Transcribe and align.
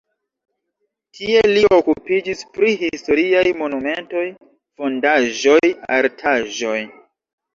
Tie 1.17 1.41
li 1.51 1.61
okupiĝis 1.77 2.41
pri 2.55 2.71
historiaj 2.79 3.45
monumentoj, 3.59 4.25
fondaĵoj, 4.81 5.61
artaĵoj. 5.99 6.77